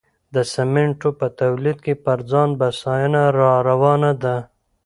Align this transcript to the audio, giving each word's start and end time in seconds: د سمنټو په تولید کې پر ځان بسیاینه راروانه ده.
د 0.33 0.35
سمنټو 0.53 1.09
په 1.19 1.27
تولید 1.39 1.77
کې 1.85 1.93
پر 2.05 2.19
ځان 2.31 2.49
بسیاینه 2.59 3.23
راروانه 3.39 4.11
ده. 4.23 4.37